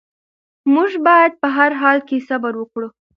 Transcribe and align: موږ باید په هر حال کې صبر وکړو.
موږ 0.73 0.91
باید 1.07 1.31
په 1.41 1.47
هر 1.57 1.71
حال 1.81 1.99
کې 2.07 2.25
صبر 2.29 2.53
وکړو. 2.57 2.87